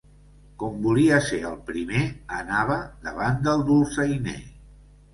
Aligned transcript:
Com 0.63 0.79
volia 0.85 1.19
ser 1.25 1.39
el 1.51 1.59
primer, 1.69 2.03
anava 2.41 2.81
davant 3.07 3.41
del 3.49 3.65
dolçainer. 3.73 4.39